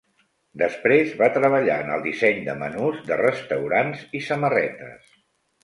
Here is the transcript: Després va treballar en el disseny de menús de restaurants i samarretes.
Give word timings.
Després 0.61 1.11
va 1.19 1.27
treballar 1.35 1.75
en 1.85 1.91
el 1.99 2.07
disseny 2.07 2.41
de 2.49 2.57
menús 2.63 2.99
de 3.13 3.21
restaurants 3.23 4.05
i 4.21 4.25
samarretes. 4.33 5.17